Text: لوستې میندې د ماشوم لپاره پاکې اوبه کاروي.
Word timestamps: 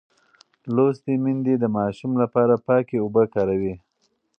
لوستې 0.75 1.13
میندې 1.23 1.53
د 1.59 1.65
ماشوم 1.77 2.11
لپاره 2.21 2.55
پاکې 2.67 2.95
اوبه 3.03 3.23
کاروي. 3.33 3.73